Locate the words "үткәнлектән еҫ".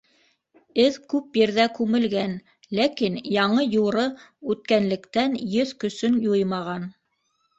4.53-5.75